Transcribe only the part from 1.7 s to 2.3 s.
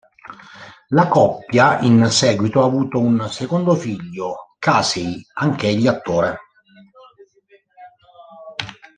in